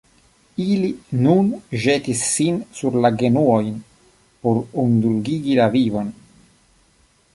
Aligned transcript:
Ili 0.63 0.87
nun 1.25 1.51
ĵetis 1.83 2.23
sin 2.29 2.57
sur 2.79 2.97
la 3.05 3.11
genuojn 3.21 3.77
por 4.47 4.59
indulgigi 4.85 5.59
la 5.61 5.69
vivon. 5.77 6.11